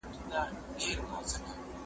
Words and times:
کېدای 0.15 0.49
سي 0.83 0.91
لوبه 0.95 1.15
اوږده 1.19 1.25
سي!؟ 1.31 1.39